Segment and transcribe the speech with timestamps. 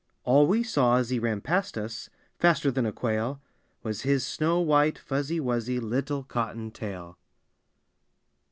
[0.23, 2.09] All we saw as he ran past us,
[2.39, 3.39] Faster than a quail,
[3.83, 7.19] Was his snow white fuzzy wuzzy Little cotton tail!